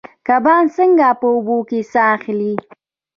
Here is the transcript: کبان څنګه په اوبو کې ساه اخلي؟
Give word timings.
کبان 0.27 0.63
څنګه 0.75 1.07
په 1.19 1.25
اوبو 1.33 1.57
کې 1.69 1.79
ساه 1.91 2.09
اخلي؟ 2.15 2.53